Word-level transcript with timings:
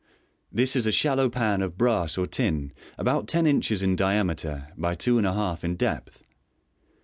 This 0.51 0.75
is 0.75 0.87
a 0.87 0.91
shallow 0.91 1.29
pan 1.29 1.61
of 1.61 1.77
brass 1.77 2.17
or 2.17 2.25
tin, 2.25 2.71
about 2.97 3.27
ten 3.27 3.45
inches 3.45 3.83
in 3.83 3.95
diameter, 3.95 4.69
by 4.75 4.95
two 4.95 5.19
and 5.19 5.27
a 5.27 5.33
half 5.33 5.63
in 5.63 5.75
depth. 5.75 6.23